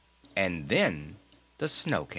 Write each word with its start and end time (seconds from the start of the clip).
"And 0.35 0.67
then 0.67 1.19
the 1.59 1.69
snow 1.69 2.05
came!" 2.05 2.09